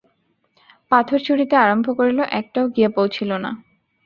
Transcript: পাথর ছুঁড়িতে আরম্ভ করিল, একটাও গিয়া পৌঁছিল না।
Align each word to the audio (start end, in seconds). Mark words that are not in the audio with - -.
পাথর 0.91 1.19
ছুঁড়িতে 1.25 1.55
আরম্ভ 1.57 1.87
করিল, 1.97 2.19
একটাও 2.39 2.65
গিয়া 2.75 2.89
পৌঁছিল 2.97 3.31
না। 3.43 3.51